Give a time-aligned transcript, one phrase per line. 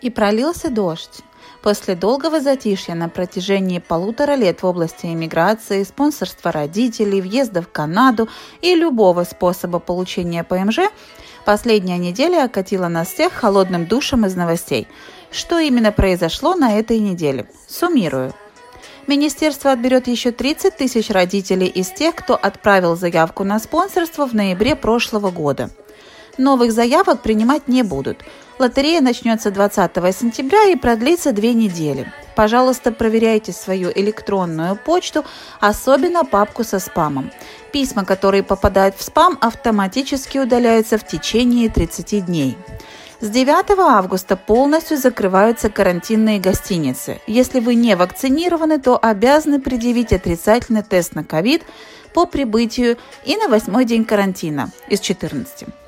[0.00, 1.22] И пролился дождь.
[1.62, 8.28] После долгого затишья на протяжении полутора лет в области иммиграции, спонсорства родителей, въезда в Канаду
[8.62, 10.90] и любого способа получения ПМЖ,
[11.44, 14.86] последняя неделя окатила нас всех холодным душем из новостей.
[15.32, 17.50] Что именно произошло на этой неделе?
[17.66, 18.32] Суммирую.
[19.08, 24.76] Министерство отберет еще 30 тысяч родителей из тех, кто отправил заявку на спонсорство в ноябре
[24.76, 25.70] прошлого года.
[26.38, 28.22] Новых заявок принимать не будут–
[28.58, 32.12] Лотерея начнется 20 сентября и продлится две недели.
[32.34, 35.24] Пожалуйста, проверяйте свою электронную почту,
[35.60, 37.30] особенно папку со спамом.
[37.72, 42.58] Письма, которые попадают в спам, автоматически удаляются в течение 30 дней.
[43.20, 47.20] С 9 августа полностью закрываются карантинные гостиницы.
[47.28, 51.62] Если вы не вакцинированы, то обязаны предъявить отрицательный тест на ковид
[52.12, 55.87] по прибытию и на восьмой день карантина из 14.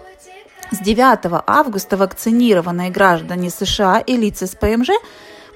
[0.72, 4.90] С 9 августа вакцинированные граждане США и лица с ПМЖ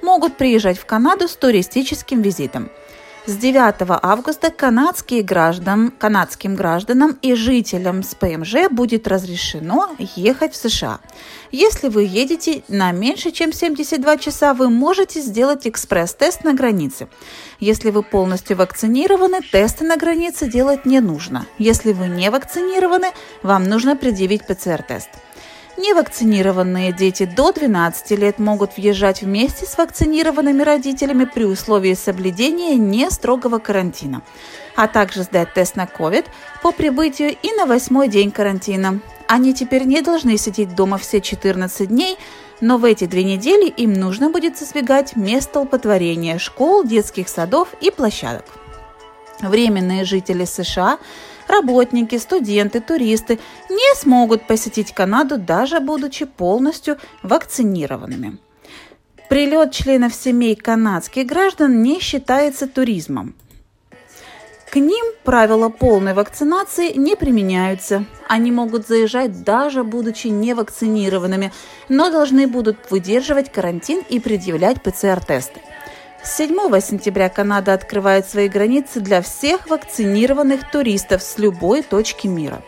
[0.03, 2.69] могут приезжать в Канаду с туристическим визитом.
[3.27, 10.57] С 9 августа канадские граждан, канадским гражданам и жителям с ПМЖ будет разрешено ехать в
[10.57, 11.01] США.
[11.51, 17.09] Если вы едете на меньше, чем 72 часа, вы можете сделать экспресс-тест на границе.
[17.61, 21.47] Если вы полностью вакцинированы, тесты на границе делать не нужно.
[21.57, 23.07] Если вы не вакцинированы,
[23.43, 25.09] вам нужно предъявить ПЦР-тест.
[25.77, 33.11] Невакцинированные дети до 12 лет могут въезжать вместе с вакцинированными родителями при условии соблюдения не
[33.11, 34.23] строгого карантина,
[34.77, 36.27] а также сдать тест на COVID
[36.63, 39.01] по прибытию и на восьмой день карантина.
[39.27, 42.19] Они теперь не должны сидеть дома все 14 дней,
[42.61, 47.91] но в эти две недели им нужно будет избегать мест столпотворения школ, детских садов и
[47.91, 48.45] площадок.
[49.45, 50.99] Временные жители США
[51.47, 58.39] работники, студенты, туристы не смогут посетить Канаду, даже будучи полностью вакцинированными.
[59.29, 63.35] Прилет членов семей канадских граждан не считается туризмом.
[64.71, 68.07] К ним правила полной вакцинации не применяются.
[68.29, 71.53] Они могут заезжать даже будучи невакцинированными,
[71.89, 75.61] но должны будут выдерживать карантин и предъявлять ПЦР-тесты.
[76.25, 82.63] С 7 сентября Канада открывает свои границы для всех вакцинированных туристов с любой точки мира.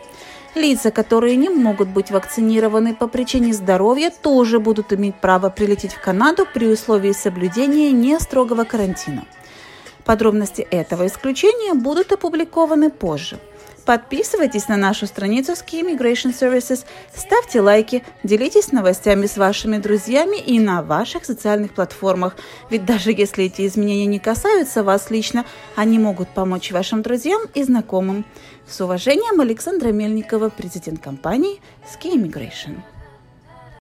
[0.53, 6.01] Лица, которые не могут быть вакцинированы по причине здоровья, тоже будут иметь право прилететь в
[6.01, 9.25] Канаду при условии соблюдения не строгого карантина.
[10.05, 13.39] Подробности этого исключения будут опубликованы позже–
[13.87, 20.59] Подписывайтесь на нашу страницу Ski Immigration Services, ставьте лайки, делитесь новостями с вашими друзьями и
[20.59, 22.35] на ваших социальных платформах.
[22.69, 25.45] Ведь даже если эти изменения не касаются вас лично,
[25.77, 28.25] они могут помочь вашим друзьям и знакомым.
[28.67, 32.79] С уважением, Александра Мельникова, президент компании Ski Immigration.